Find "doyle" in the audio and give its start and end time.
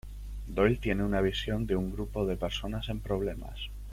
0.47-0.77